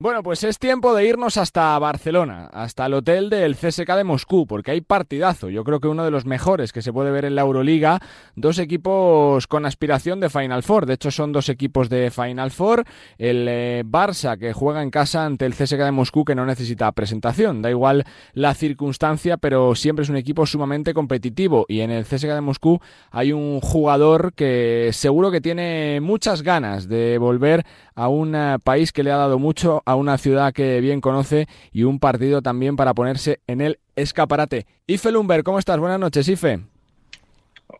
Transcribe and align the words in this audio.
Bueno, 0.00 0.22
pues 0.22 0.44
es 0.44 0.60
tiempo 0.60 0.94
de 0.94 1.08
irnos 1.08 1.38
hasta 1.38 1.76
Barcelona, 1.80 2.48
hasta 2.52 2.86
el 2.86 2.94
hotel 2.94 3.30
del 3.30 3.56
CSK 3.56 3.96
de 3.96 4.04
Moscú, 4.04 4.46
porque 4.46 4.70
hay 4.70 4.80
partidazo. 4.80 5.50
Yo 5.50 5.64
creo 5.64 5.80
que 5.80 5.88
uno 5.88 6.04
de 6.04 6.12
los 6.12 6.24
mejores 6.24 6.72
que 6.72 6.82
se 6.82 6.92
puede 6.92 7.10
ver 7.10 7.24
en 7.24 7.34
la 7.34 7.42
Euroliga. 7.42 7.98
Dos 8.36 8.60
equipos 8.60 9.48
con 9.48 9.66
aspiración 9.66 10.20
de 10.20 10.30
Final 10.30 10.62
Four. 10.62 10.86
De 10.86 10.94
hecho, 10.94 11.10
son 11.10 11.32
dos 11.32 11.48
equipos 11.48 11.88
de 11.88 12.12
Final 12.12 12.52
Four. 12.52 12.84
El 13.18 13.48
eh, 13.48 13.82
Barça, 13.84 14.38
que 14.38 14.52
juega 14.52 14.84
en 14.84 14.90
casa 14.90 15.24
ante 15.24 15.46
el 15.46 15.54
CSK 15.56 15.78
de 15.78 15.90
Moscú, 15.90 16.24
que 16.24 16.36
no 16.36 16.46
necesita 16.46 16.92
presentación. 16.92 17.60
Da 17.60 17.68
igual 17.68 18.04
la 18.34 18.54
circunstancia, 18.54 19.36
pero 19.36 19.74
siempre 19.74 20.04
es 20.04 20.10
un 20.10 20.16
equipo 20.16 20.46
sumamente 20.46 20.94
competitivo. 20.94 21.66
Y 21.66 21.80
en 21.80 21.90
el 21.90 22.04
CSK 22.04 22.34
de 22.34 22.40
Moscú 22.40 22.78
hay 23.10 23.32
un 23.32 23.60
jugador 23.60 24.32
que 24.34 24.90
seguro 24.92 25.32
que 25.32 25.40
tiene 25.40 25.98
muchas 26.00 26.42
ganas 26.42 26.86
de 26.86 27.18
volver 27.18 27.66
a 27.96 28.06
un 28.06 28.36
eh, 28.36 28.58
país 28.62 28.92
que 28.92 29.02
le 29.02 29.10
ha 29.10 29.16
dado 29.16 29.40
mucho 29.40 29.82
a 29.88 29.94
una 29.94 30.18
ciudad 30.18 30.52
que 30.52 30.82
bien 30.82 31.00
conoce 31.00 31.46
y 31.72 31.84
un 31.84 31.98
partido 31.98 32.42
también 32.42 32.76
para 32.76 32.92
ponerse 32.92 33.40
en 33.46 33.62
el 33.62 33.78
escaparate. 33.96 34.66
Ife 34.86 35.10
Lumber, 35.10 35.42
¿cómo 35.42 35.58
estás? 35.58 35.78
Buenas 35.78 35.98
noches, 35.98 36.28
Ife. 36.28 36.60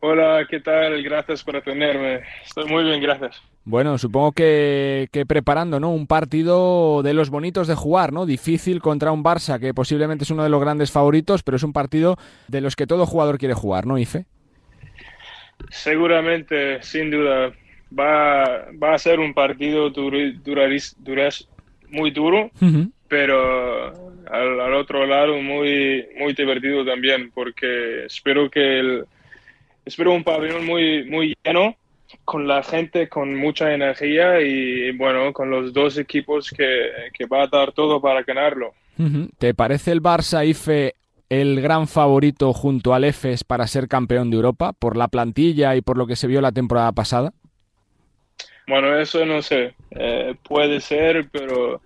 Hola, 0.01 0.47
¿qué 0.49 0.59
tal? 0.61 1.03
Gracias 1.03 1.45
por 1.45 1.57
atenderme. 1.57 2.21
Estoy 2.47 2.65
muy 2.65 2.85
bien, 2.85 3.03
gracias. 3.03 3.43
Bueno, 3.65 3.99
supongo 3.99 4.33
que, 4.33 5.07
preparando 5.29 5.81
¿no? 5.81 5.91
un 5.91 6.07
partido 6.07 7.03
de 7.03 7.13
los 7.13 7.29
bonitos 7.29 7.69
de 7.69 7.75
jugar, 7.75 8.15
¿no? 8.15 8.25
Difícil 8.25 8.81
contra 8.81 9.13
un 9.13 9.23
Barça 9.23 9.61
que 9.61 9.75
posiblemente 9.75 10.25
es 10.25 10.31
uno 10.31 10.45
de 10.45 10.49
los 10.49 10.63
grandes 10.63 10.91
favoritos, 10.91 11.43
pero 11.43 11.59
es 11.59 11.63
un 11.63 11.75
partido 11.75 12.17
de 12.47 12.63
los 12.63 12.75
que 12.75 12.87
todo 12.87 13.05
jugador 13.05 13.37
quiere 13.37 13.53
jugar, 13.53 13.85
¿no, 13.85 13.99
Ife? 13.99 14.25
Seguramente, 15.69 16.83
sin 16.83 17.11
duda. 17.11 17.53
Va, 17.93 18.67
va 18.83 18.95
a 18.95 18.99
ser 18.99 19.21
un 19.21 19.35
partido 19.35 19.91
duras 19.91 21.47
muy 21.91 22.11
duro, 22.11 22.51
pero 23.09 24.13
al, 24.31 24.75
otro 24.75 25.07
lado 25.07 25.41
muy, 25.41 26.07
muy 26.19 26.33
divertido 26.35 26.85
también, 26.85 27.31
porque 27.35 28.07
espero 28.07 28.51
que 28.51 28.81
el, 28.81 29.05
espero 29.85 30.13
un 30.13 30.25
pabellón 30.25 30.67
muy, 30.67 31.05
muy 31.05 31.37
lleno, 31.45 31.77
con 32.25 32.47
la 32.47 32.63
gente 32.63 33.09
con 33.09 33.35
mucha 33.35 33.75
energía 33.75 34.41
y 34.41 34.93
bueno, 34.93 35.33
con 35.33 35.51
los 35.51 35.73
dos 35.73 35.99
equipos 35.99 36.51
que, 36.51 36.91
que 37.13 37.27
va 37.27 37.43
a 37.43 37.47
dar 37.49 37.73
todo 37.73 38.01
para 38.01 38.23
ganarlo. 38.23 38.73
¿Te 39.39 39.55
parece 39.55 39.93
el 39.93 40.03
Barça 40.03 40.45
IFE 40.47 40.95
el 41.29 41.61
gran 41.61 41.87
favorito 41.87 42.53
junto 42.53 42.95
al 42.95 43.05
EFES 43.05 43.45
para 43.45 43.67
ser 43.67 43.87
campeón 43.87 44.31
de 44.31 44.37
Europa 44.37 44.73
por 44.73 44.97
la 44.97 45.09
plantilla 45.09 45.77
y 45.77 45.83
por 45.83 45.99
lo 45.99 46.07
que 46.07 46.17
se 46.17 46.27
vio 46.27 46.41
la 46.41 46.53
temporada 46.53 46.93
pasada? 46.93 47.33
Bueno, 48.69 48.99
eso 48.99 49.25
no 49.25 49.41
sé. 49.41 49.75
Eh, 49.91 50.35
puede 50.47 50.81
ser, 50.81 51.27
pero 51.33 51.81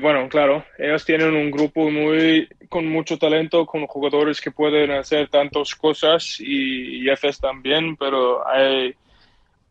bueno, 0.00 0.28
claro, 0.28 0.64
ellos 0.78 1.04
tienen 1.04 1.34
un 1.34 1.50
grupo 1.50 1.90
muy 1.90 2.46
con 2.68 2.86
mucho 2.86 3.18
talento, 3.18 3.64
con 3.64 3.86
jugadores 3.86 4.40
que 4.40 4.50
pueden 4.50 4.90
hacer 4.90 5.28
tantas 5.28 5.74
cosas 5.74 6.36
y, 6.40 7.02
y 7.02 7.08
FS 7.10 7.40
también, 7.40 7.96
pero 7.96 8.46
hay, 8.46 8.94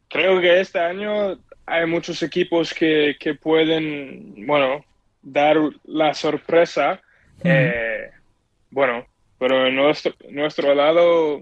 creo 0.07 0.41
que 0.41 0.59
este 0.59 0.79
año 0.79 1.37
hay 1.67 1.85
muchos 1.85 2.21
equipos 2.23 2.73
que, 2.73 3.15
que 3.19 3.35
pueden, 3.35 4.45
bueno, 4.47 4.83
dar 5.21 5.57
la 5.83 6.15
sorpresa. 6.15 6.99
Eh, 7.43 8.09
bueno, 8.71 9.05
pero 9.37 9.67
en 9.67 9.75
nuestro, 9.75 10.13
nuestro 10.29 10.73
lado 10.73 11.41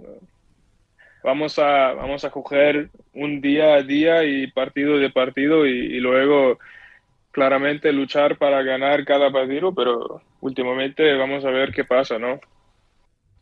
vamos 1.23 1.57
a, 1.59 1.93
vamos 1.93 2.25
a 2.25 2.29
coger 2.29 2.89
un 3.13 3.41
día 3.41 3.75
a 3.75 3.83
día 3.83 4.23
y 4.23 4.47
partido 4.47 4.97
de 4.97 5.09
partido 5.09 5.65
y, 5.65 5.99
luego 5.99 6.59
claramente 7.31 7.91
luchar 7.91 8.37
para 8.37 8.61
ganar 8.61 9.05
cada 9.05 9.31
partido, 9.31 9.73
pero 9.73 10.21
últimamente 10.41 11.15
vamos 11.15 11.45
a 11.45 11.49
ver 11.49 11.71
qué 11.71 11.83
pasa, 11.83 12.19
¿no? 12.19 12.39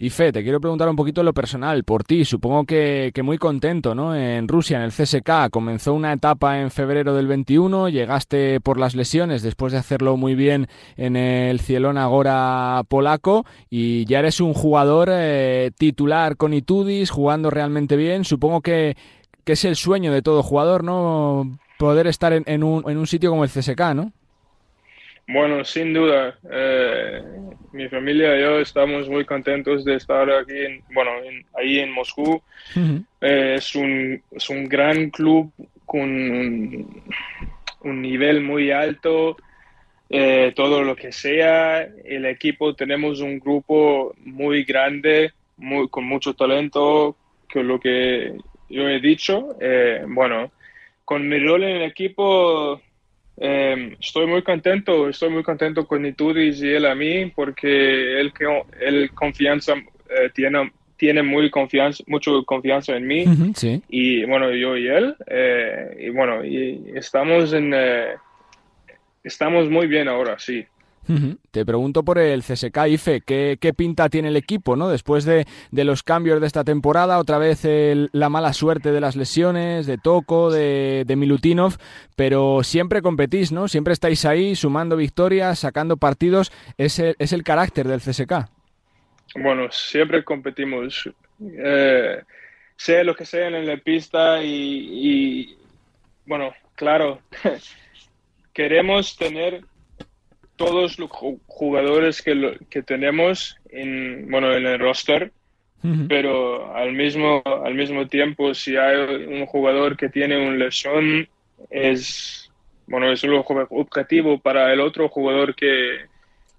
Y 0.01 0.09
Fe, 0.09 0.31
te 0.31 0.41
quiero 0.41 0.59
preguntar 0.59 0.89
un 0.89 0.95
poquito 0.95 1.21
lo 1.21 1.31
personal 1.31 1.83
por 1.83 2.03
ti. 2.03 2.25
Supongo 2.25 2.65
que, 2.65 3.13
muy 3.23 3.37
contento, 3.37 3.93
¿no? 3.93 4.15
En 4.15 4.47
Rusia, 4.47 4.77
en 4.77 4.83
el 4.83 4.91
CSK, 4.91 5.51
comenzó 5.51 5.93
una 5.93 6.11
etapa 6.11 6.59
en 6.59 6.71
febrero 6.71 7.13
del 7.13 7.27
21, 7.27 7.87
llegaste 7.87 8.59
por 8.61 8.79
las 8.79 8.95
lesiones 8.95 9.43
después 9.43 9.73
de 9.73 9.77
hacerlo 9.77 10.17
muy 10.17 10.33
bien 10.33 10.67
en 10.97 11.15
el 11.15 11.59
Cielón 11.59 11.99
Agora 11.99 12.81
polaco 12.87 13.45
y 13.69 14.05
ya 14.05 14.17
eres 14.17 14.41
un 14.41 14.55
jugador 14.55 15.09
eh, 15.11 15.69
titular 15.77 16.35
con 16.35 16.55
Itudis, 16.55 17.11
jugando 17.11 17.51
realmente 17.51 17.95
bien. 17.95 18.25
Supongo 18.25 18.61
que, 18.61 18.97
que, 19.43 19.53
es 19.53 19.65
el 19.65 19.75
sueño 19.75 20.11
de 20.11 20.23
todo 20.23 20.41
jugador, 20.41 20.83
¿no? 20.83 21.59
Poder 21.77 22.07
estar 22.07 22.33
en, 22.33 22.43
en, 22.47 22.63
un, 22.63 22.89
en 22.89 22.97
un 22.97 23.05
sitio 23.05 23.29
como 23.29 23.43
el 23.43 23.51
CSK, 23.51 23.93
¿no? 23.93 24.13
Bueno, 25.27 25.63
sin 25.63 25.93
duda. 25.93 26.37
Eh, 26.51 27.21
mi 27.71 27.87
familia 27.87 28.37
y 28.37 28.41
yo 28.41 28.59
estamos 28.59 29.07
muy 29.07 29.23
contentos 29.23 29.85
de 29.85 29.95
estar 29.95 30.29
aquí, 30.29 30.57
en, 30.57 30.83
bueno, 30.93 31.11
ahí 31.57 31.79
en 31.79 31.91
Moscú. 31.91 32.41
Eh, 33.21 33.55
es, 33.57 33.75
un, 33.75 34.21
es 34.31 34.49
un 34.49 34.65
gran 34.65 35.09
club 35.09 35.51
con 35.85 36.09
un, 37.81 38.01
nivel 38.01 38.41
muy 38.41 38.71
alto. 38.71 39.37
Eh, 40.09 40.51
todo 40.55 40.83
lo 40.83 40.95
que 40.95 41.13
sea, 41.13 41.81
el 41.81 42.25
equipo 42.25 42.75
tenemos 42.75 43.21
un 43.21 43.39
grupo 43.39 44.13
muy 44.25 44.65
grande, 44.65 45.31
muy, 45.55 45.87
con 45.87 46.03
mucho 46.03 46.33
talento, 46.33 47.15
que 47.47 47.63
lo 47.63 47.79
que 47.79 48.35
yo 48.69 48.89
he 48.89 48.99
dicho. 48.99 49.55
bueno, 50.09 50.51
con 51.05 51.27
mi 51.27 51.39
rol 51.39 51.63
en 51.63 51.77
el 51.77 51.83
equipo 51.83 52.81
Em, 53.37 53.95
estoy 53.99 54.27
muy 54.27 54.43
contento, 54.43 55.09
estoy 55.09 55.29
muy 55.29 55.43
contento 55.43 55.87
con 55.87 56.05
Itudis 56.05 56.61
y 56.61 56.69
él 56.69 56.85
a 56.85 56.93
mí 56.93 57.27
porque 57.27 58.19
él, 58.19 58.33
él 58.79 59.11
confianza, 59.13 59.73
eh, 59.73 60.29
tiene, 60.33 60.71
tiene 60.97 61.23
muy 61.23 61.49
confianza, 61.49 62.03
mucho 62.07 62.43
confianza 62.45 62.95
en 62.95 63.07
mí 63.07 63.25
y 63.89 64.25
bueno, 64.25 64.51
yo 64.51 64.77
y 64.77 64.87
él 64.87 65.15
eh, 65.27 65.97
y 66.01 66.09
bueno, 66.09 66.45
y 66.45 66.91
estamos 66.93 67.53
en, 67.53 67.73
eh, 67.73 68.15
estamos 69.23 69.69
muy 69.69 69.87
bien 69.87 70.07
ahora, 70.07 70.37
sí. 70.37 70.65
Te 71.51 71.65
pregunto 71.65 72.03
por 72.03 72.19
el 72.19 72.41
CSK 72.41 72.77
IFE, 72.87 73.21
¿qué, 73.21 73.73
pinta 73.75 74.07
tiene 74.09 74.29
el 74.29 74.37
equipo, 74.37 74.75
¿no? 74.75 74.89
Después 74.89 75.25
de, 75.25 75.45
los 75.71 76.03
cambios 76.03 76.39
de 76.39 76.47
esta 76.47 76.63
temporada, 76.63 77.17
otra 77.17 77.37
vez 77.37 77.61
la 77.65 78.29
mala 78.29 78.53
suerte 78.53 78.91
de 78.91 79.01
las 79.01 79.15
lesiones, 79.15 79.87
de 79.87 79.97
Toco, 79.97 80.51
de, 80.51 81.05
Milutinov, 81.17 81.77
pero 82.15 82.63
siempre 82.63 83.01
competís, 83.01 83.51
¿no? 83.51 83.67
Siempre 83.67 83.93
estáis 83.93 84.25
ahí 84.25 84.55
sumando 84.55 84.95
victorias, 84.95 85.59
sacando 85.59 85.97
partidos, 85.97 86.51
es 86.77 86.99
el, 86.99 87.15
es 87.19 87.33
el 87.33 87.43
carácter 87.43 87.87
del 87.87 87.99
CSK. 87.99 88.49
Bueno, 89.35 89.71
siempre 89.71 90.23
competimos. 90.23 91.09
Eh, 91.41 92.21
sea 92.75 93.03
lo 93.03 93.15
que 93.15 93.25
sea 93.25 93.47
en 93.47 93.65
la 93.65 93.77
pista 93.77 94.41
y 94.43 95.57
bueno, 96.25 96.53
claro, 96.75 97.19
queremos 98.53 99.15
tener 99.17 99.63
todos 100.61 100.99
los 100.99 101.09
jugadores 101.47 102.21
que, 102.21 102.59
que 102.69 102.83
tenemos 102.83 103.57
en, 103.69 104.29
bueno, 104.29 104.53
en 104.53 104.65
el 104.67 104.79
roster, 104.79 105.31
pero 106.07 106.75
al 106.75 106.93
mismo, 106.93 107.41
al 107.43 107.73
mismo 107.73 108.07
tiempo, 108.07 108.53
si 108.53 108.77
hay 108.77 109.25
un 109.25 109.47
jugador 109.47 109.97
que 109.97 110.09
tiene 110.09 110.37
una 110.37 110.57
lesión, 110.57 111.27
es, 111.71 112.51
bueno, 112.85 113.11
es 113.11 113.23
un 113.23 113.43
objetivo 113.71 114.39
para 114.39 114.71
el 114.71 114.79
otro 114.79 115.09
jugador 115.09 115.55
que, 115.55 116.01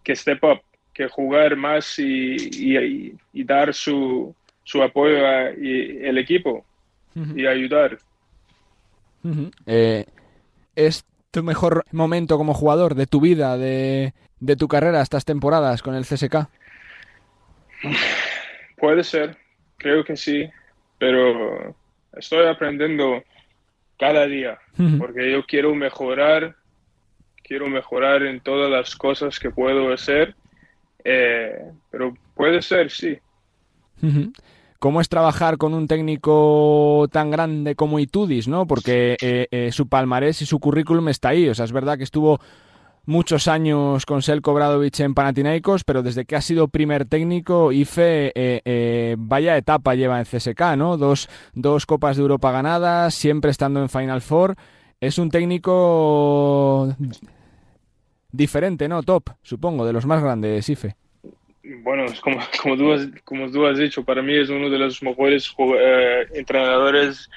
que 0.02 0.16
step 0.16 0.42
up, 0.42 0.60
que 0.92 1.06
jugar 1.06 1.54
más 1.54 1.96
y, 2.00 3.14
y, 3.32 3.44
dar 3.44 3.72
su, 3.72 4.34
su 4.64 4.82
apoyo 4.82 5.24
al 5.24 6.18
equipo 6.18 6.64
y 7.36 7.46
ayudar. 7.46 7.96
Eh, 9.66 10.04
es 10.74 11.04
tu 11.32 11.42
mejor 11.42 11.84
momento 11.92 12.36
como 12.36 12.54
jugador 12.54 12.94
de 12.94 13.06
tu 13.06 13.20
vida, 13.20 13.56
de, 13.56 14.12
tu 14.58 14.68
carrera, 14.68 15.00
estas 15.00 15.24
temporadas 15.24 15.82
con 15.82 15.94
el 15.94 16.04
CSK? 16.04 16.46
Puede 18.76 19.02
ser, 19.02 19.38
creo 19.78 20.04
que 20.04 20.16
sí, 20.16 20.48
pero 20.98 21.74
estoy 22.12 22.46
aprendiendo 22.46 23.24
cada 23.98 24.26
día, 24.26 24.58
porque 24.98 25.32
yo 25.32 25.44
quiero 25.46 25.74
mejorar, 25.74 26.54
quiero 27.42 27.66
mejorar 27.68 28.22
en 28.24 28.40
todas 28.40 28.70
las 28.70 28.94
cosas 28.94 29.38
que 29.38 29.50
puedo 29.50 29.92
hacer, 29.92 30.34
eh, 31.04 31.72
pero 31.90 32.14
puede 32.34 32.60
ser, 32.60 32.90
sí. 32.90 33.18
¿Cómo 34.82 35.00
es 35.00 35.08
trabajar 35.08 35.58
con 35.58 35.74
un 35.74 35.86
técnico 35.86 37.06
tan 37.12 37.30
grande 37.30 37.76
como 37.76 38.00
Itudis, 38.00 38.48
no? 38.48 38.66
Porque 38.66 39.16
eh, 39.22 39.46
eh, 39.52 39.70
su 39.70 39.86
palmarés 39.86 40.42
y 40.42 40.46
su 40.46 40.58
currículum 40.58 41.08
está 41.08 41.28
ahí. 41.28 41.48
O 41.48 41.54
sea, 41.54 41.66
es 41.66 41.70
verdad 41.70 41.96
que 41.96 42.02
estuvo 42.02 42.40
muchos 43.06 43.46
años 43.46 44.04
con 44.04 44.22
Selko 44.22 44.52
Bradovic 44.52 44.98
en 44.98 45.14
Panathinaikos, 45.14 45.84
pero 45.84 46.02
desde 46.02 46.24
que 46.24 46.34
ha 46.34 46.40
sido 46.40 46.66
primer 46.66 47.04
técnico, 47.04 47.70
IFE, 47.70 48.32
eh, 48.34 49.14
vaya 49.20 49.56
etapa 49.56 49.94
lleva 49.94 50.18
en 50.18 50.24
CSK, 50.24 50.74
¿no? 50.76 50.96
Dos, 50.96 51.28
dos 51.54 51.86
Copas 51.86 52.16
de 52.16 52.22
Europa 52.22 52.50
ganadas, 52.50 53.14
siempre 53.14 53.52
estando 53.52 53.80
en 53.80 53.88
Final 53.88 54.20
Four. 54.20 54.56
Es 55.00 55.16
un 55.16 55.30
técnico 55.30 56.92
diferente, 58.32 58.88
¿no? 58.88 59.04
Top, 59.04 59.30
supongo, 59.42 59.86
de 59.86 59.92
los 59.92 60.06
más 60.06 60.20
grandes, 60.20 60.68
Ife. 60.68 60.96
Bueno, 61.64 62.06
como, 62.20 62.38
como, 62.62 62.76
tú 62.76 62.92
has, 62.92 63.08
como 63.24 63.50
tú 63.50 63.66
has 63.66 63.78
dicho, 63.78 64.04
para 64.04 64.22
mí 64.22 64.36
es 64.36 64.48
uno 64.48 64.68
de 64.68 64.78
los 64.78 65.02
mejores 65.02 65.54
eh, 65.58 66.26
entrenadores 66.34 67.30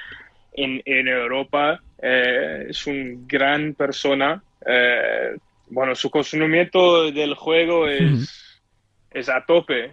en, 0.54 0.81
en 0.86 1.07
Europa. 1.07 1.80
Eh, 2.01 2.68
es 2.69 2.88
un 2.88 3.27
gran 3.27 3.74
persona. 3.74 4.42
Eh, 4.66 5.36
bueno, 5.69 5.95
su 5.95 6.10
conocimiento 6.10 7.12
del 7.12 7.36
juego 7.36 7.88
es, 7.88 8.62
es 9.12 9.30
a 9.30 9.44
tope. 9.45 9.92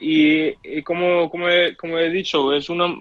y, 0.00 0.54
y 0.62 0.82
como, 0.82 1.30
como, 1.30 1.48
he, 1.48 1.76
como 1.76 1.98
he 1.98 2.10
dicho, 2.10 2.52
es 2.54 2.68
una 2.68 2.94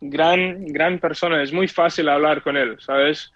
gran, 0.00 0.66
gran 0.66 0.98
persona. 0.98 1.42
Es 1.42 1.52
muy 1.52 1.68
fácil 1.68 2.08
hablar 2.08 2.42
con 2.42 2.56
él, 2.56 2.76
¿sabes? 2.80 3.32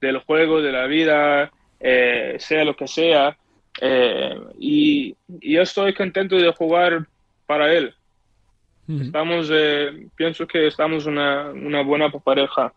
Del 0.00 0.18
juego, 0.18 0.60
de 0.60 0.72
la 0.72 0.86
vida, 0.86 1.50
sea 1.80 2.64
lo 2.64 2.76
que 2.76 2.86
sea. 2.88 3.36
Eh, 3.80 4.38
y, 4.58 5.16
yo 5.40 5.62
estoy 5.62 5.94
contento 5.94 6.36
de 6.36 6.52
jugar 6.52 7.06
para 7.46 7.72
él. 7.72 7.94
Estamos, 8.88 9.48
eh, 9.50 10.08
pienso 10.16 10.46
que 10.46 10.66
estamos 10.66 11.06
una, 11.06 11.50
una 11.50 11.82
buena 11.82 12.10
pareja. 12.10 12.72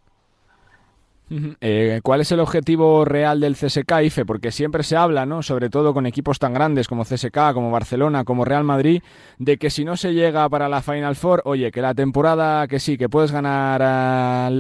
Eh, 1.60 2.02
¿Cuál 2.04 2.22
es 2.22 2.32
el 2.32 2.40
objetivo 2.40 3.04
real 3.04 3.40
del 3.40 3.56
CSK, 3.56 4.04
IFE? 4.04 4.26
Porque 4.26 4.52
siempre 4.52 4.84
se 4.84 4.96
habla, 4.96 5.26
¿no? 5.26 5.42
sobre 5.42 5.70
todo 5.70 5.94
con 5.94 6.06
equipos 6.06 6.38
tan 6.38 6.54
grandes 6.54 6.88
como 6.88 7.04
CSK, 7.04 7.54
como 7.54 7.72
Barcelona, 7.72 8.24
como 8.24 8.46
Real 8.46 8.64
Madrid, 8.64 9.02
de 9.40 9.58
que 9.58 9.72
si 9.72 9.84
no 9.86 9.98
se 9.98 10.14
llega 10.14 10.48
para 10.50 10.70
la 10.70 10.82
Final 10.82 11.16
Four, 11.16 11.42
oye, 11.46 11.72
que 11.72 11.82
la 11.82 11.96
temporada, 11.96 12.68
que 12.68 12.80
sí, 12.80 12.98
que 12.98 13.10
puedes 13.10 13.32
ganar 13.32 13.82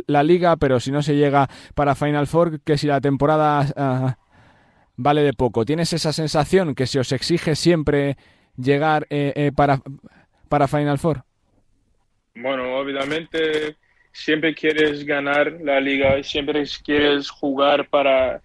la 0.08 0.24
liga, 0.24 0.58
pero 0.58 0.80
si 0.80 0.92
no 0.92 1.04
se 1.04 1.16
llega 1.16 1.48
para 1.76 1.94
Final 1.94 2.28
Four, 2.28 2.60
que 2.62 2.78
si 2.78 2.88
la 2.88 3.00
temporada 3.00 3.66
ah, 3.78 4.18
vale 4.98 5.22
de 5.22 5.34
poco. 5.34 5.66
¿Tienes 5.66 5.94
esa 5.94 6.14
sensación 6.14 6.76
que 6.76 6.88
se 6.88 7.00
os 7.00 7.12
exige 7.12 7.56
siempre 7.56 8.18
llegar 8.58 9.08
eh, 9.10 9.34
eh, 9.36 9.52
para, 9.56 9.82
para 10.50 10.68
Final 10.68 11.00
Four? 11.00 11.24
Bueno, 12.36 12.78
obviamente 12.78 13.76
siempre 14.12 14.56
quieres 14.56 15.06
ganar 15.06 15.60
la 15.62 15.80
liga, 15.80 16.22
siempre 16.24 16.64
quieres 16.84 17.30
jugar 17.30 17.88
para, 17.90 18.42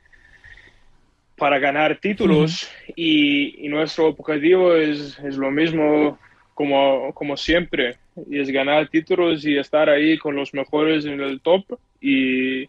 para 1.37 1.59
ganar 1.59 1.99
títulos 1.99 2.71
y, 2.97 3.69
nuestro 3.69 4.09
objetivo 4.09 4.75
es, 4.75 5.19
es 5.21 5.37
lo 5.37 5.51
mismo 5.51 6.19
como, 6.55 7.15
como, 7.15 7.37
siempre, 7.37 7.97
y 8.29 8.41
es 8.41 8.51
ganar 8.51 8.89
títulos 8.89 9.47
y 9.47 9.57
estar 9.57 9.89
ahí 9.89 10.19
con 10.19 10.35
los 10.35 10.53
mejores 10.53 11.05
en 11.07 11.21
el 11.21 11.41
top 11.41 11.79
y, 12.01 12.69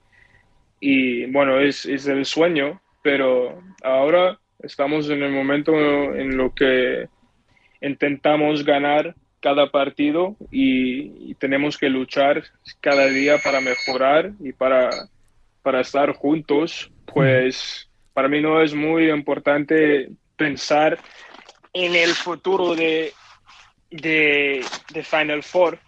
y 0.79 1.25
bueno, 1.25 1.59
es, 1.59 1.85
es 1.85 2.07
el 2.07 2.23
sueño 2.25 2.79
pero 3.01 3.61
ahora 3.83 4.39
estamos 4.59 5.09
en 5.09 5.23
el 5.23 5.31
momento 5.31 5.73
en 5.73 6.37
lo 6.37 6.53
que 6.53 7.07
intentamos 7.81 8.63
ganar 8.63 9.15
cada 9.41 9.71
partido 9.71 10.35
y, 10.51 11.33
tenemos 11.35 11.77
que 11.77 11.89
luchar 11.89 12.43
cada 12.79 13.07
día 13.07 13.39
para 13.43 13.61
mejorar 13.61 14.31
y 14.39 14.53
para, 14.53 14.91
para 15.63 15.81
estar 15.81 16.13
juntos, 16.13 16.91
pues 17.11 17.89
para 18.13 18.27
mí 18.27 18.41
no 18.41 18.61
es 18.61 18.75
muy 18.75 19.09
importante 19.09 20.11
pensar 20.35 20.99
en 21.73 21.95
el 21.95 22.11
futuro 22.11 22.75
de, 22.75 23.11
de, 23.89 24.63
Final 25.03 25.41
Four. 25.41 25.79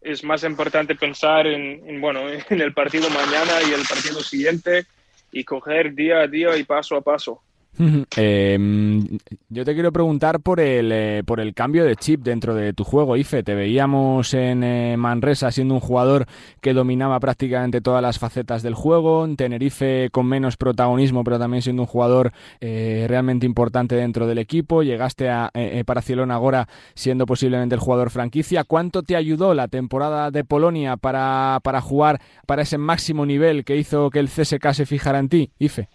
Es 0.00 0.24
más 0.24 0.42
importante 0.44 0.94
pensar 0.94 1.46
en, 1.46 1.86
en, 1.86 2.00
bueno, 2.00 2.20
en 2.48 2.60
el 2.60 2.72
partido 2.72 3.10
mañana 3.10 3.52
y 3.68 3.74
el 3.74 3.86
partido 3.86 4.20
siguiente 4.20 4.86
y 5.34 5.42
coger 5.44 5.94
día 5.94 6.20
a 6.20 6.28
día 6.28 6.56
y 6.56 6.62
paso 6.62 6.96
a 6.96 7.02
paso. 7.02 7.42
Em, 8.16 9.18
yo 9.48 9.64
te 9.64 9.74
quiero 9.74 9.92
preguntar 9.92 10.40
por 10.40 10.60
el, 10.60 10.90
eh, 10.92 11.22
por 11.24 11.40
el 11.40 11.54
cambio 11.54 11.84
de 11.84 11.96
chip 11.96 12.22
dentro 12.22 12.54
de 12.54 12.72
tu 12.72 12.84
juego, 12.84 13.16
Ife. 13.16 13.42
Te 13.42 13.54
veíamos 13.54 14.34
en 14.34 14.62
eh, 14.62 14.96
Manresa 14.96 15.50
siendo 15.50 15.74
un 15.74 15.80
jugador 15.80 16.26
que 16.60 16.72
dominaba 16.72 17.18
prácticamente 17.20 17.80
todas 17.80 18.02
las 18.02 18.18
facetas 18.18 18.62
del 18.62 18.74
juego, 18.74 19.24
en 19.24 19.36
Tenerife 19.36 20.08
con 20.12 20.26
menos 20.26 20.56
protagonismo, 20.56 21.24
pero 21.24 21.38
también 21.38 21.62
siendo 21.62 21.82
un 21.82 21.88
jugador 21.88 22.32
eh, 22.60 23.06
realmente 23.08 23.46
importante 23.46 23.96
dentro 23.96 24.26
del 24.26 24.38
equipo. 24.38 24.82
Llegaste 24.82 25.28
a, 25.28 25.50
Barcelona 25.86 26.34
ahora 26.34 26.68
siendo 26.94 27.26
posiblemente 27.26 27.74
el 27.74 27.80
jugador 27.80 28.10
franquicia. 28.10 28.64
¿Cuánto 28.64 29.02
te 29.02 29.16
ayudó 29.16 29.54
la 29.54 29.68
temporada 29.68 30.30
de 30.30 30.44
Polonia 30.44 30.96
para, 30.96 31.60
para 31.62 31.80
jugar 31.80 32.20
para 32.46 32.62
ese 32.62 32.78
máximo 32.78 33.26
nivel 33.26 33.64
que 33.64 33.76
hizo 33.76 34.10
que 34.10 34.18
el 34.18 34.28
CSK 34.28 34.72
se 34.72 34.86
fijara 34.86 35.18
en 35.18 35.28
ti, 35.28 35.50
Ife? 35.58 35.88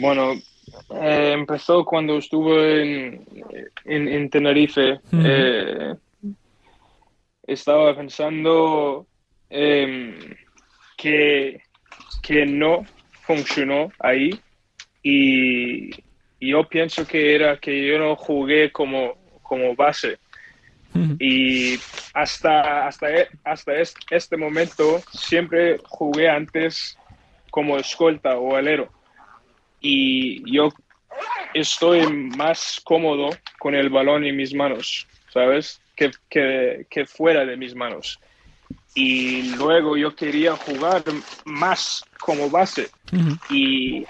Bueno, 0.00 0.32
eh, 0.90 1.32
empezó 1.32 1.84
cuando 1.84 2.18
estuve 2.18 3.20
en, 3.84 4.30
Tenerife. 4.30 5.00
Eh, 5.12 5.94
estaba 7.46 7.96
pensando 7.96 9.06
em, 9.50 10.16
que, 10.96 11.60
que 12.22 12.46
no 12.46 12.84
funcionó 13.22 13.90
ahí 13.98 14.30
y, 15.02 15.90
yo 16.40 16.68
pienso 16.68 17.06
que 17.06 17.36
era 17.36 17.56
que 17.56 17.86
yo 17.86 18.00
no 18.00 18.16
jugué 18.16 18.72
como, 18.72 19.14
como 19.42 19.76
base. 19.76 20.18
Y 21.18 21.78
hasta, 22.12 22.86
hasta, 22.86 23.10
e, 23.10 23.28
hasta 23.44 23.72
este 24.10 24.36
momento 24.36 25.00
siempre 25.12 25.78
jugué 25.84 26.28
antes 26.28 26.98
como 27.50 27.78
escolta 27.78 28.36
o 28.36 28.56
alero 28.56 28.90
y 29.82 30.50
yo 30.50 30.70
estoy 31.52 32.06
más 32.06 32.80
cómodo 32.84 33.30
con 33.58 33.74
el 33.74 33.90
balón 33.90 34.24
en 34.24 34.36
mis 34.36 34.54
manos, 34.54 35.06
¿sabes? 35.32 35.80
Que, 35.96 36.10
que, 36.88 37.06
fuera 37.06 37.44
de 37.44 37.56
mis 37.56 37.74
manos. 37.74 38.18
Y 38.94 39.54
luego 39.56 39.96
yo 39.96 40.14
quería 40.14 40.56
jugar 40.56 41.02
más 41.44 42.04
como 42.18 42.48
base. 42.48 42.88
Y 43.50 44.04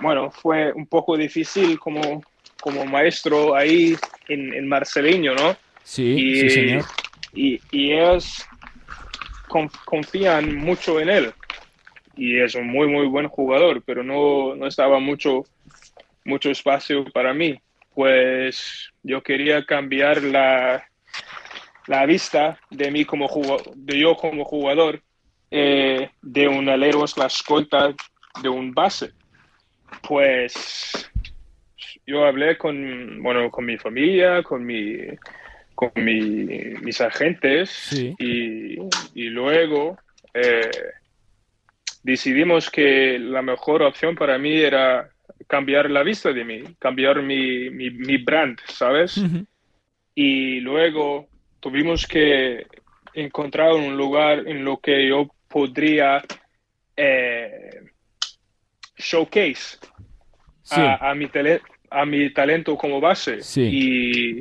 bueno, 0.00 0.30
fue 0.30 0.72
un 0.72 0.86
poco 0.86 1.16
difícil 1.16 1.78
como, 1.78 2.22
como 2.60 2.84
maestro 2.86 3.54
ahí 3.54 3.96
en, 4.28 4.54
en 4.54 4.68
Marceliño, 4.68 5.34
¿no? 5.34 5.56
Sí, 5.84 6.40
sí, 6.40 6.50
señor. 6.50 6.84
Y, 7.34 7.60
y 7.70 7.92
ellos 7.92 8.44
confían 9.84 10.56
mucho 10.56 11.00
en 11.00 11.10
él 11.10 11.34
y 12.16 12.40
es 12.40 12.54
un 12.54 12.66
muy, 12.68 12.88
muy 12.88 13.06
buen 13.06 13.28
jugador, 13.28 13.82
pero 13.84 14.02
no, 14.02 14.54
no 14.54 14.66
estaba 14.66 14.98
mucho, 14.98 15.44
mucho 16.24 16.50
espacio 16.50 17.04
para 17.12 17.34
mí. 17.34 17.60
Pues 17.94 18.90
yo 19.02 19.22
quería 19.22 19.64
cambiar 19.64 20.22
la, 20.22 20.84
la 21.86 22.06
vista 22.06 22.58
de 22.70 22.90
mí 22.90 23.04
como 23.04 23.28
jugador, 23.28 23.74
de 23.74 23.98
yo 23.98 24.16
como 24.16 24.44
jugador, 24.44 25.02
eh, 25.50 26.10
de 26.22 26.48
un 26.48 26.68
alero 26.68 27.04
la 27.16 27.26
escolta 27.26 27.94
de 28.42 28.48
un 28.48 28.72
base. 28.72 29.10
Pues 30.06 31.10
yo 32.06 32.24
hablé 32.24 32.56
con, 32.56 33.22
bueno, 33.22 33.50
con 33.50 33.64
mi 33.64 33.76
familia, 33.76 34.42
con 34.42 34.64
mi, 34.64 34.96
con 35.74 35.90
mi, 35.96 36.44
mis 36.82 37.00
agentes 37.00 37.92
y, 37.92 38.76
y, 39.14 39.24
luego 39.30 39.98
eh, 40.34 40.70
decidimos 42.02 42.70
que 42.70 43.18
la 43.18 43.42
mejor 43.42 43.82
opción 43.82 44.14
para 44.14 44.38
mí 44.38 44.56
era 44.56 45.10
cambiar 45.46 45.90
la 45.90 46.02
vista 46.02 46.32
de 46.32 46.44
mí, 46.44 46.62
cambiar 46.78 47.22
mi, 47.22 47.70
mi, 47.70 48.16
brand, 48.18 48.58
¿sabes? 48.66 49.20
Y 50.14 50.60
luego 50.60 51.28
tuvimos 51.60 52.06
que 52.06 52.66
encontrar 53.14 53.72
un 53.72 53.96
lugar 53.96 54.46
en 54.46 54.64
lo 54.64 54.78
que 54.78 55.08
yo 55.08 55.28
podría 55.48 56.22
eh, 56.96 57.80
showcase 58.96 59.78
a, 60.70 61.14
mi 61.14 61.28
a 61.90 62.04
mi 62.04 62.30
talento 62.30 62.76
como 62.76 63.00
base. 63.00 63.40
Y, 63.56 64.40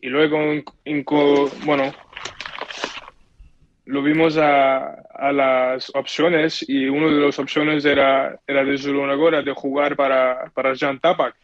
y 0.00 0.08
luego, 0.08 0.38
bueno, 1.64 1.92
lo 3.84 4.02
vimos 4.02 4.36
a, 4.38 5.05
a, 5.18 5.32
las 5.32 5.90
opciones 5.94 6.64
y 6.68 6.86
una 6.88 7.06
de 7.06 7.26
las 7.26 7.38
opciones 7.38 7.84
era, 7.84 8.38
era 8.46 8.64
de 8.64 8.78
Zulunagora, 8.78 9.42
de 9.42 9.52
jugar 9.52 9.96
para, 9.96 10.50
para 10.54 10.76
Jan 10.76 10.98
Tapak. 10.98 11.34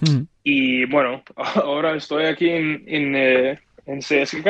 Hmm. 0.00 0.22
Y 0.42 0.84
bueno, 0.86 1.22
ahora 1.36 1.94
estoy 1.94 2.24
aquí 2.24 2.48
en, 2.48 2.84
en, 2.86 3.16
eh, 3.16 3.58
en 3.86 4.00
CSK. 4.00 4.46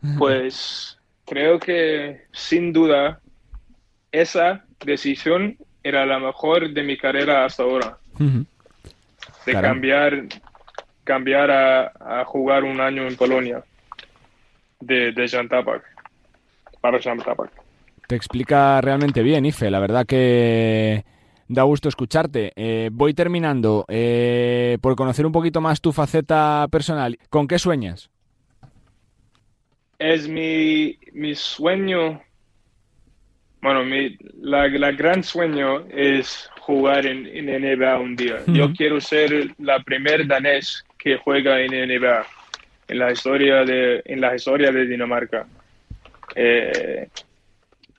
Hmm. 0.00 0.18
Pues 0.18 0.98
creo 1.26 1.58
que 1.58 2.22
sin 2.32 2.72
duda 2.72 3.20
esa 4.12 4.64
decisión 4.84 5.56
era 5.82 6.04
la 6.06 6.18
mejor 6.18 6.70
de 6.70 6.82
mi 6.82 6.96
carrera 6.96 7.44
hasta 7.44 7.62
ahora. 7.62 7.98
Hmm. 8.18 8.42
De 9.46 9.52
cambiar, 9.52 10.26
cambiar 11.04 11.50
a, 11.50 12.20
a, 12.20 12.24
jugar 12.24 12.64
un 12.64 12.80
año 12.80 13.06
en 13.06 13.16
Polonia 13.16 13.64
de, 14.80 15.12
de 15.12 15.28
Jan 15.28 15.48
Tapak 15.48 15.90
para 16.80 16.98
Te 18.06 18.16
explica 18.16 18.80
realmente 18.80 19.22
bien, 19.22 19.44
Ife. 19.44 19.70
La 19.70 19.80
verdad 19.80 20.06
que 20.06 21.04
da 21.48 21.62
gusto 21.64 21.88
escucharte. 21.88 22.52
Eh, 22.56 22.90
voy 22.92 23.14
terminando. 23.14 23.84
Eh, 23.88 24.78
por 24.80 24.96
conocer 24.96 25.26
un 25.26 25.32
poquito 25.32 25.60
más 25.60 25.80
tu 25.80 25.92
faceta 25.92 26.66
personal, 26.70 27.18
¿con 27.28 27.46
qué 27.46 27.58
sueñas? 27.58 28.10
Es 29.98 30.28
mi, 30.28 30.98
mi 31.12 31.34
sueño, 31.34 32.22
bueno, 33.60 33.84
mi, 33.84 34.16
la, 34.40 34.68
gran 34.68 35.22
sueño 35.22 35.84
es 35.90 36.48
jugar 36.60 37.04
en, 37.04 37.26
en 37.26 37.46
NBA 37.46 37.98
un 37.98 38.16
día. 38.16 38.38
Yo 38.46 38.72
quiero 38.72 39.00
ser 39.00 39.54
la 39.58 39.80
primer 39.80 40.26
danés 40.26 40.84
que 40.96 41.18
juega 41.18 41.60
en 41.60 41.72
NBA 41.72 42.26
en 42.88 42.98
la 42.98 43.12
historia 43.12 43.64
de, 43.64 44.02
en 44.04 44.20
la 44.20 44.34
historia 44.34 44.72
de 44.72 44.86
Dinamarca. 44.86 45.46
Eh, 46.34 47.08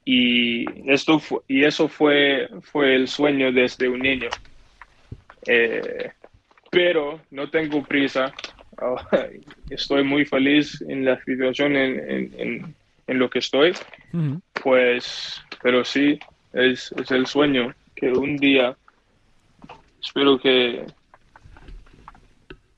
y, 0.06 0.66
esto 0.92 1.22
y 1.48 1.64
eso 1.64 1.88
fue, 1.88 2.50
fue 2.62 2.96
el 2.96 3.08
sueño 3.08 3.52
desde 3.52 3.88
un 3.88 4.00
niño. 4.00 4.30
Eh, 5.48 6.12
pero 6.70 7.20
no 7.32 7.50
tengo 7.50 7.84
prisa. 7.84 8.34
estoy 9.70 10.04
muy 10.04 10.26
feliz 10.26 10.82
en 10.88 11.06
la 11.06 11.22
situación 11.24 11.76
en, 11.76 12.34
en, 12.38 12.76
en, 13.08 13.20
lo 13.20 13.30
que 13.30 13.40
estoy. 13.40 13.74
Pues, 14.64 15.42
pero 15.62 15.84
sí, 15.84 16.20
es, 16.54 16.92
es 16.94 17.12
el 17.12 17.26
sueño 17.28 17.74
que 17.96 18.12
un 18.12 18.38
día 18.38 18.76
espero 20.02 20.40
que, 20.40 20.86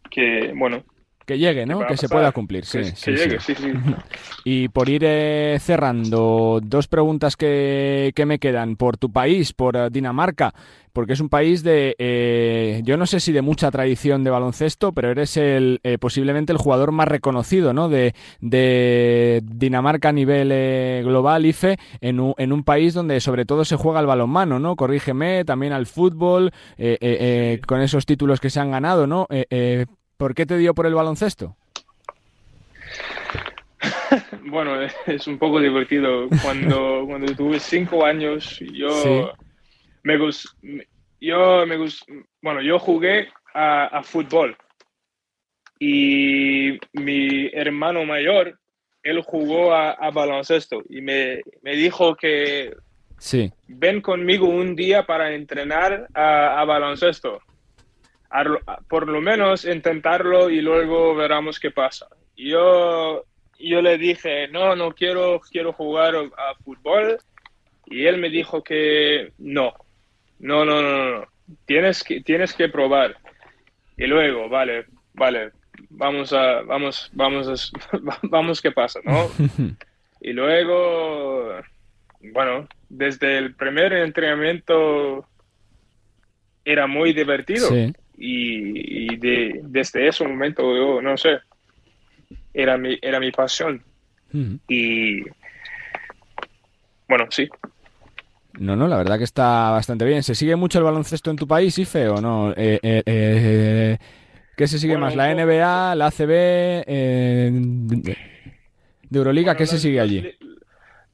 que 0.10 0.54
bueno, 0.56 0.84
que 1.26 1.38
llegue, 1.38 1.66
¿no? 1.66 1.86
Que 1.86 1.98
se 1.98 2.10
pueda 2.10 2.32
cumplir, 2.32 2.66
sí. 2.66 2.84
sí, 2.96 3.16
sí, 3.40 3.54
Y 4.46 4.68
por 4.70 4.90
ir 4.90 5.04
eh, 5.06 5.58
cerrando, 5.62 6.60
dos 6.62 6.88
preguntas 6.88 7.38
que, 7.38 8.12
que, 8.16 8.26
me 8.26 8.40
quedan. 8.40 8.76
Por 8.76 8.98
tu 8.98 9.12
país, 9.12 9.54
por 9.54 9.78
eh, 9.78 9.90
Dinamarca, 9.90 10.54
porque 10.92 11.14
es 11.14 11.22
un 11.22 11.30
país 11.30 11.64
de, 11.64 11.96
eh, 11.98 12.82
yo 12.84 12.98
no 12.98 13.06
sé 13.06 13.20
si 13.20 13.32
de 13.32 13.42
mucha 13.42 13.72
tradición 13.72 14.24
de 14.24 14.32
baloncesto, 14.32 14.92
pero 14.92 15.12
eres 15.12 15.38
el 15.38 15.80
posiblemente 16.00 16.52
el 16.52 16.58
jugador 16.58 16.92
más 16.92 17.08
reconocido, 17.08 17.74
¿no? 17.74 17.90
De, 17.90 18.14
de 18.42 19.42
Dinamarca 19.44 20.10
a 20.10 20.14
nivel 20.14 20.50
global, 21.04 21.46
IFE, 21.46 21.78
en 22.02 22.20
un, 22.20 22.34
en 22.38 22.54
un 22.54 22.64
país 22.64 22.94
donde 22.94 23.20
sobre 23.22 23.46
todo 23.46 23.66
se 23.66 23.76
juega 23.76 24.00
al 24.00 24.08
balonmano, 24.08 24.60
¿no? 24.60 24.76
Corrígeme, 24.76 25.46
también 25.46 25.74
al 25.74 25.88
fútbol, 25.88 26.52
con 27.66 27.82
esos 27.82 28.06
títulos 28.06 28.40
que 28.40 28.50
se 28.50 28.60
han 28.60 28.72
ganado, 28.72 29.08
¿no? 29.08 29.28
¿Por 30.24 30.36
qué 30.36 30.46
te 30.46 30.58
dio 30.58 30.74
por 30.74 30.86
el 30.86 30.94
baloncesto? 30.94 31.58
bueno, 34.46 34.82
es 35.06 35.28
un 35.28 35.38
poco 35.38 35.60
divertido. 35.60 36.30
Cuando, 36.42 37.04
cuando 37.08 37.36
tuve 37.36 37.60
cinco 37.60 38.06
años, 38.06 38.58
yo 38.72 39.34
me 40.04 40.18
gust, 40.18 40.46
yo 41.20 41.66
me 41.68 41.76
bueno, 42.42 42.62
yo 42.62 42.80
jugué 42.80 43.28
a, 43.54 44.02
fútbol 44.02 44.56
y 45.78 46.80
mi 46.94 47.48
hermano 47.48 48.06
mayor, 48.06 48.58
él 49.02 49.22
jugó 49.24 49.76
a, 49.76 50.10
baloncesto 50.12 50.84
y 50.88 51.02
me, 51.02 51.42
dijo 51.64 52.16
que 52.16 52.74
sí. 53.18 53.52
ven 53.68 54.00
conmigo 54.00 54.48
un 54.48 54.74
día 54.74 55.06
para 55.06 55.36
entrenar 55.36 56.08
a 56.14 56.64
baloncesto 56.64 57.42
por 58.88 59.08
lo 59.08 59.22
menos 59.22 59.66
intentarlo 59.66 60.50
y 60.50 60.62
luego 60.62 61.16
veremos 61.16 61.60
qué 61.60 61.72
pasa. 61.72 62.08
Yo, 62.36 63.26
yo 63.60 63.82
le 63.82 63.98
dije, 63.98 64.48
no, 64.48 64.76
no 64.76 64.92
quiero, 64.94 65.40
quiero 65.52 65.74
jugar 65.74 66.16
a 66.16 66.56
fútbol 66.64 67.20
y 67.86 68.06
él 68.06 68.18
me 68.18 68.30
dijo 68.30 68.64
que 68.64 69.34
no, 69.38 69.74
no, 70.40 70.66
no, 70.66 70.82
no, 70.82 71.20
no, 71.20 71.28
tienes 71.66 72.04
que, 72.04 72.22
tienes 72.22 72.54
que 72.54 72.70
probar. 72.70 73.18
Y 73.98 74.08
luego, 74.08 74.50
vale, 74.50 74.86
vale, 75.14 75.52
vamos 75.92 76.34
a, 76.34 76.62
vamos, 76.62 77.12
vamos, 77.14 77.72
a, 77.92 77.98
vamos 78.24 78.62
qué 78.62 78.72
pasa, 78.72 79.00
¿no? 79.04 79.30
y 80.22 80.34
luego, 80.34 81.62
bueno, 82.34 82.68
desde 82.90 83.38
el 83.38 83.54
primer 83.54 83.94
entrenamiento 83.94 85.28
era 86.66 86.88
muy 86.88 87.14
divertido. 87.14 87.68
Sí 87.68 87.94
y, 88.18 89.16
de, 89.18 89.62
desde 89.64 90.08
ese 90.08 90.28
momento 90.28 90.76
yo 90.76 91.02
no 91.02 91.18
sé, 91.18 91.40
era 92.54 92.78
mi, 92.78 92.98
era 93.02 93.20
mi 93.20 93.32
pasión. 93.32 93.84
Y 94.68 95.22
bueno, 97.08 97.28
sí. 97.30 97.48
No, 98.60 98.76
no, 98.76 98.88
la 98.88 98.98
verdad 98.98 99.18
que 99.18 99.24
está 99.24 99.70
bastante 99.72 100.06
bien. 100.06 100.24
¿Se 100.24 100.36
sigue 100.36 100.56
mucho 100.56 100.80
el 100.80 100.86
baloncesto 100.86 101.30
en 101.30 101.38
tu 101.38 101.48
país, 101.48 101.78
Ife, 101.78 102.08
o 102.08 102.22
no? 102.22 102.52
Eh, 102.52 102.80
eh, 102.82 103.04
eh 103.06 103.98
¿Qué 104.56 104.68
se 104.68 104.78
sigue 104.78 104.98
más? 104.98 105.16
¿La 105.16 105.34
NBA, 105.34 105.96
la 105.96 106.08
ACB, 106.08 106.30
eh, 106.30 107.52
de 107.52 109.18
Euroliga? 109.18 109.56
¿Qué 109.56 109.66
se 109.66 109.80
sigue 109.80 110.00
allí? 110.00 110.24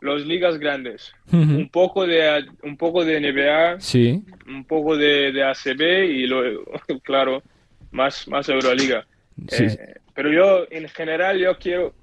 Los 0.02 0.26
ligas 0.26 0.58
grandes. 0.58 1.14
Un 1.32 1.70
poco 1.70 2.08
de 2.08 2.46
un 2.64 2.78
poco 2.78 3.04
de 3.04 3.20
NBA, 3.20 3.82
sí. 3.82 4.24
un 4.48 4.64
poco 4.64 4.96
de, 4.96 5.32
de 5.32 5.44
ACB 5.44 6.06
y 6.06 6.26
luego, 6.26 6.64
claro, 7.04 7.44
más, 7.92 8.28
más 8.28 8.48
Euroliga. 8.50 9.06
Eh, 9.52 9.96
pero 10.14 10.32
yo, 10.32 10.66
en 10.70 10.88
general, 10.90 11.38
yo 11.38 11.58
quiero, 11.58 11.94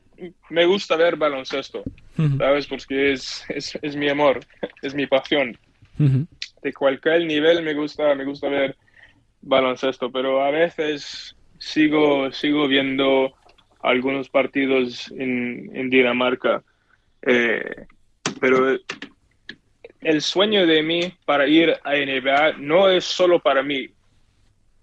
me 0.51 0.65
gusta 0.65 0.97
ver 0.97 1.17
baloncesto, 1.17 1.85
¿sabes? 2.39 2.67
Porque 2.67 3.13
es, 3.13 3.45
es, 3.49 3.79
es, 3.83 3.97
mi 3.97 4.09
amor, 4.09 4.41
es 4.83 4.95
mi 4.95 5.07
pasión. 5.07 5.57
De 6.63 6.73
cualquier 6.75 7.25
nivel 7.25 7.63
me 7.63 7.73
gusta, 7.75 8.15
me 8.15 8.25
gusta 8.25 8.49
ver 8.49 8.77
baloncesto, 9.41 10.11
pero 10.11 10.45
a 10.45 10.51
veces 10.51 11.37
sigo, 11.59 12.31
sigo 12.33 12.69
viendo 12.69 13.35
algunos 13.81 14.29
partidos 14.29 15.11
en, 15.13 15.71
en 15.75 15.89
Dinamarca 15.91 16.63
eh, 17.27 17.87
pero 18.41 18.79
el 20.01 20.23
sueño 20.23 20.67
de 20.67 20.83
mí 20.83 21.01
para 21.25 21.47
ir 21.47 21.77
a 21.85 21.95
NBA 21.95 22.59
no 22.59 22.89
es 22.89 23.05
solo 23.05 23.41
para 23.41 23.63
mí, 23.63 23.91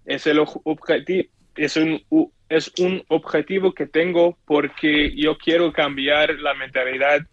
es, 0.04 0.26
el 0.26 0.38
objetivo, 0.38 1.28
es, 1.56 1.76
un, 1.76 2.02
es 2.48 2.70
un 2.78 3.02
objetivo 3.08 3.72
que 3.72 3.86
tengo 3.86 4.36
porque 4.44 5.14
yo 5.16 5.38
quiero 5.38 5.72
cambiar 5.72 6.38
la 6.40 6.54
mentalidad 6.54 7.26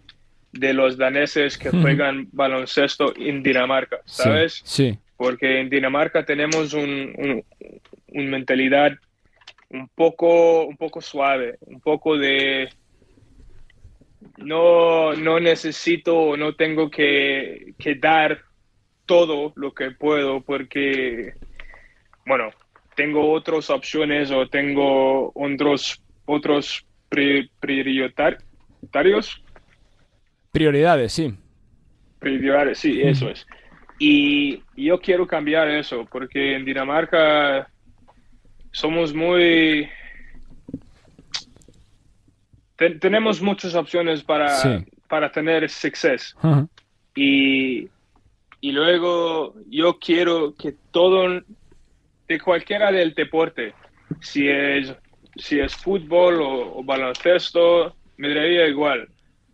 de 0.53 0.73
los 0.73 0.97
daneses 0.97 1.57
que 1.57 1.69
juegan 1.69 2.27
baloncesto 2.31 3.13
en 3.15 3.41
Dinamarca, 3.43 3.99
¿sabes? 4.05 4.61
Sí. 4.65 4.97
Porque 5.15 5.59
en 5.59 5.69
Dinamarca 5.69 6.25
tenemos 6.25 6.73
un, 6.73 7.43
un, 8.07 8.29
mentalidad 8.29 8.93
un 9.69 9.87
poco, 9.89 10.65
un 10.65 10.75
poco 10.75 11.01
suave, 11.01 11.57
un 11.61 11.79
poco 11.79 12.17
de 12.17 12.69
no, 14.37 15.13
no 15.13 15.39
necesito, 15.39 16.35
no 16.37 16.55
tengo 16.55 16.89
que, 16.89 17.73
dar 17.99 18.41
todo 19.05 19.53
lo 19.55 19.73
que 19.73 19.91
puedo 19.91 20.41
porque, 20.41 21.33
bueno, 22.25 22.49
tengo 22.95 23.31
otras 23.31 23.69
opciones 23.69 24.31
o 24.31 24.47
tengo 24.47 25.31
otros, 25.35 26.01
otros 26.25 26.85
prioritarios. 27.59 28.43
Prioridades, 30.51 31.13
sí. 31.13 31.33
Prioridades, 32.19 32.79
sí, 32.79 33.01
eso 33.01 33.29
es. 33.29 33.45
Y 33.99 34.63
yo 34.75 34.99
quiero 34.99 35.27
cambiar 35.27 35.69
eso 35.69 36.07
porque 36.11 36.55
en 36.55 36.65
Dinamarca 36.65 37.69
somos 38.71 39.13
muy 39.13 39.87
tenemos 42.99 43.41
muchas 43.41 43.75
opciones 43.75 44.23
para, 44.23 44.83
para 45.07 45.31
tener 45.31 45.69
suceso. 45.69 46.37
y, 47.15 47.87
y, 48.61 48.71
luego 48.71 49.55
yo 49.69 49.99
quiero 49.99 50.55
que 50.55 50.75
todo, 50.91 51.41
de 52.27 52.39
cualquiera 52.39 52.91
del 52.91 53.13
deporte, 53.13 53.73
si 54.21 54.47
es, 54.47 54.95
si 55.35 55.59
es 55.59 55.75
fútbol 55.75 56.41
o, 56.41 56.83
baloncesto, 56.83 57.95
me 58.17 58.33
daría 58.33 58.67
igual. 58.67 59.07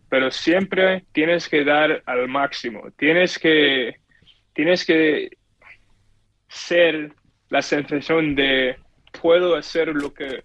Pero 0.08 0.30
siempre 0.30 1.04
tienes 1.12 1.48
que 1.48 1.64
dar 1.64 2.02
al 2.06 2.28
máximo. 2.28 2.90
Tienes 2.96 3.38
que, 3.38 3.96
tienes 4.54 4.86
que 4.86 5.36
ser 6.48 7.12
la 7.50 7.60
sensación 7.60 8.34
de 8.34 8.76
puedo 9.20 9.54
hacer 9.54 9.88
lo 9.88 10.14
que, 10.14 10.44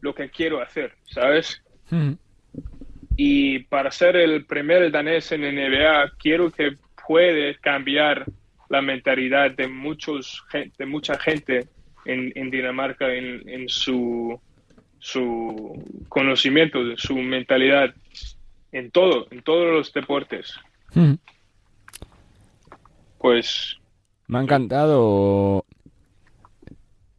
lo 0.00 0.14
que 0.14 0.30
quiero 0.30 0.60
hacer, 0.60 0.94
¿sabes? 1.04 1.62
Y 3.16 3.60
para 3.60 3.90
ser 3.90 4.16
el 4.16 4.46
primer 4.46 4.90
danés 4.90 5.32
en 5.32 5.42
NBA, 5.42 6.12
quiero 6.18 6.50
que 6.50 6.76
puede 7.06 7.56
cambiar 7.58 8.26
la 8.68 8.80
mentalidad 8.80 9.50
de, 9.50 9.68
muchos, 9.68 10.42
de 10.78 10.86
mucha 10.86 11.18
gente 11.18 11.68
en, 12.04 12.50
Dinamarca 12.50 13.12
en, 13.12 13.68
su, 13.68 14.40
su 14.98 15.84
conocimiento, 16.08 16.84
de 16.84 16.96
su 16.96 17.16
mentalidad, 17.16 17.94
en 18.72 18.90
todo, 18.90 19.26
en 19.30 19.42
todos 19.42 19.72
los 19.72 19.92
deportes. 19.92 20.54
Pues 23.18 23.78
Me 24.26 24.38
ha 24.38 24.42
encantado, 24.42 25.64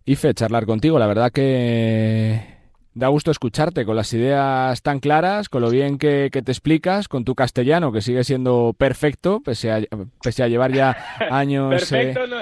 Ife, 0.06 0.34
charlar 0.34 0.66
contigo. 0.66 1.00
La 1.00 1.08
verdad 1.08 1.32
que 1.32 2.53
Da 2.96 3.08
gusto 3.08 3.32
escucharte 3.32 3.86
con 3.86 3.96
las 3.96 4.14
ideas 4.14 4.84
tan 4.84 5.00
claras, 5.00 5.50
con 5.50 5.64
lo 5.64 5.72
bien 5.72 5.98
que, 5.98 6.30
te 6.30 6.52
explicas, 6.52 7.08
con 7.08 7.26
tu 7.26 7.34
castellano 7.34 7.92
que 7.92 8.02
sigue 8.02 8.24
siendo 8.24 8.76
perfecto, 8.78 9.42
pese 9.44 9.72
a, 9.72 9.82
pese 10.22 10.44
a 10.44 10.48
llevar 10.48 10.72
ya 10.74 10.96
años. 11.32 11.70
perfecto, 11.70 12.28
no, 12.28 12.38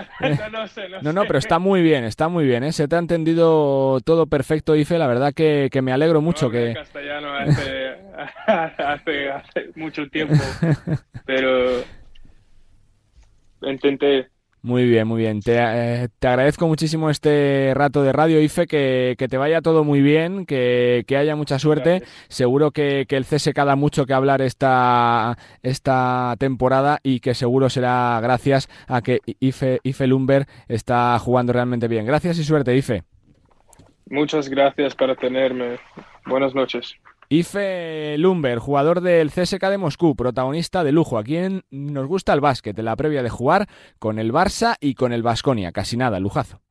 no, 0.50 0.67
sé, 0.67 0.89
no, 0.89 1.01
no, 1.01 1.13
no, 1.13 1.22
pero 1.24 1.39
está 1.39 1.58
muy 1.58 1.81
bien, 1.81 2.03
está 2.03 2.27
muy 2.27 2.46
bien. 2.46 2.65
¿eh? 2.65 2.74
Se 2.74 2.89
te 2.89 2.98
ha 2.98 3.00
entendido 3.00 4.01
todo 4.01 4.25
perfecto, 4.27 4.75
Ife. 4.75 4.98
La 4.98 5.08
verdad 5.08 5.34
que, 5.34 5.70
me 5.81 5.93
alegro 5.93 6.20
mucho. 6.20 6.50
que 6.50 6.74
castellano 6.74 7.34
hace, 7.34 7.96
hace, 8.48 9.29
hace 9.29 9.70
mucho 9.75 10.05
tiempo, 10.10 10.36
pero 11.25 11.81
intenté 13.62 14.30
muy 14.63 14.85
bien, 14.85 15.07
muy 15.07 15.21
bien. 15.21 15.41
Te, 15.41 15.57
eh, 15.57 16.07
te, 16.19 16.27
agradezco 16.27 16.67
muchísimo 16.67 17.09
este 17.09 17.73
rato 17.73 18.03
de 18.03 18.13
radio, 18.13 18.39
Ife, 18.39 18.67
que, 18.67 19.15
que 19.17 19.27
te 19.27 19.37
vaya 19.37 19.61
todo 19.61 19.83
muy 19.83 20.01
bien, 20.01 20.45
que, 20.45 21.03
que 21.07 21.17
haya 21.17 21.35
mucha 21.35 21.57
suerte. 21.57 22.03
Seguro 22.27 22.69
que, 22.69 23.05
que, 23.07 23.17
el 23.17 23.25
CSK 23.25 23.55
da 23.55 23.75
mucho 23.75 24.05
que 24.05 24.13
hablar 24.13 24.41
esta, 24.43 25.35
esta 25.63 26.35
temporada 26.37 26.99
y 27.01 27.21
que 27.21 27.33
seguro 27.33 27.69
será 27.69 28.19
gracias 28.21 28.69
a 28.87 29.01
que 29.01 29.19
Ife, 29.39 29.79
Ife 29.81 30.05
Lumber 30.05 30.45
está 30.67 31.17
jugando 31.17 31.53
realmente 31.53 31.87
bien. 31.87 32.05
Gracias 32.05 32.37
y 32.37 32.43
suerte, 32.43 32.75
Ife. 32.75 33.03
Muchas 34.11 34.47
gracias 34.47 34.93
por 34.93 35.15
tenerme. 35.15 35.79
Buenas 36.27 36.53
noches. 36.53 36.95
Ife 37.33 38.17
Lumber, 38.17 38.59
jugador 38.59 39.00
del 39.00 39.31
CSK 39.31 39.63
de 39.69 39.77
Moscú, 39.77 40.17
protagonista 40.17 40.83
de 40.83 40.91
lujo, 40.91 41.17
a 41.17 41.23
quien 41.23 41.63
nos 41.71 42.05
gusta 42.05 42.33
el 42.33 42.41
básquet, 42.41 42.77
en 42.77 42.83
la 42.83 42.97
previa 42.97 43.23
de 43.23 43.29
jugar 43.29 43.69
con 44.00 44.19
el 44.19 44.33
Barça 44.33 44.75
y 44.81 44.95
con 44.95 45.13
el 45.13 45.23
Vasconia, 45.23 45.71
casi 45.71 45.95
nada, 45.95 46.19
lujazo. 46.19 46.61